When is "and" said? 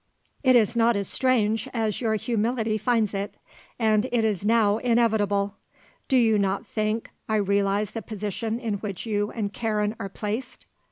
3.77-4.05, 9.29-9.53